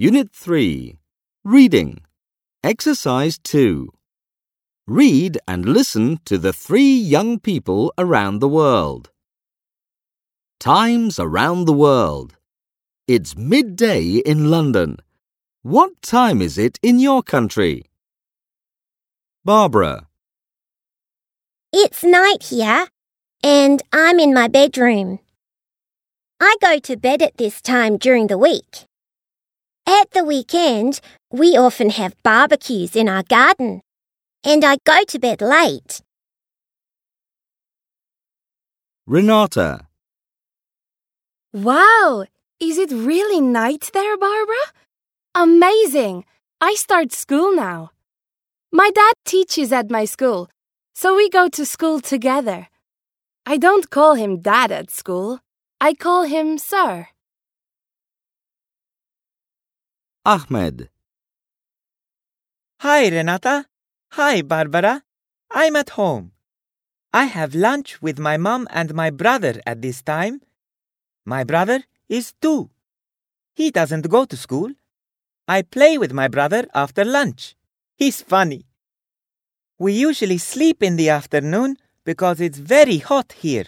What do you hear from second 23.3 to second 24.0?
and